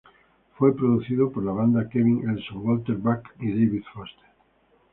Fue 0.57 0.75
producido 0.75 1.29
por 1.31 1.43
la 1.45 1.51
banda, 1.51 1.87
Kevin 1.87 2.27
Elson, 2.27 2.57
Wally 2.57 2.95
Buck 2.95 3.21
y 3.39 3.51
David 3.51 3.83
Foster. 3.93 4.25